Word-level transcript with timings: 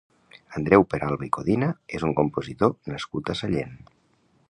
Andreu 0.59 0.85
Peralba 0.93 1.27
i 1.27 1.29
Codina 1.37 1.69
és 1.99 2.07
un 2.09 2.17
compositor 2.23 2.77
nascut 2.95 3.35
a 3.35 3.41
Sallent. 3.45 3.81